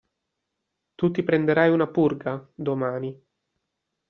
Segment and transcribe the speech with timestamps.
[0.95, 3.13] Tu ti prenderai una purga, domani.